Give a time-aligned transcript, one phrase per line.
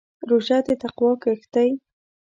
[0.29, 1.69] روژه د تقوا کښت دی.